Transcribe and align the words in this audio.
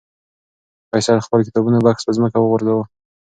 فیصل 0.91 1.17
خپل 1.25 1.39
د 1.41 1.45
کتابونو 1.47 1.83
بکس 1.85 2.01
په 2.05 2.11
ځمکه 2.17 2.37
وغورځاوه. 2.39 2.83